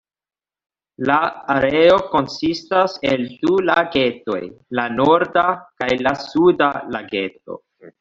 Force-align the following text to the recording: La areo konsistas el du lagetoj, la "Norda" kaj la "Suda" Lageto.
La 1.09 1.17
areo 1.55 1.99
konsistas 2.15 2.97
el 3.11 3.29
du 3.45 3.61
lagetoj, 3.69 4.41
la 4.81 4.91
"Norda" 4.99 5.49
kaj 5.63 5.95
la 6.07 6.19
"Suda" 6.29 6.77
Lageto. 6.95 7.67